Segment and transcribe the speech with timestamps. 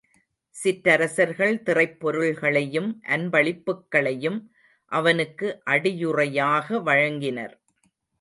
[0.55, 4.39] சிற்றரசர்கள் திறைப் பொருள்களையும் அன்பளிப்புக்களையும்
[4.91, 7.53] அவனுக்கு அடியுறையாக வழங்கினர்.